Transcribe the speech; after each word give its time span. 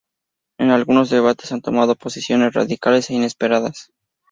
En 0.57 0.71
algunos 0.71 1.11
debates 1.11 1.51
han 1.51 1.61
tomado 1.61 1.93
posiciones 1.93 2.53
radicales 2.53 3.11
e 3.11 3.13
inesperadas. 3.13 3.91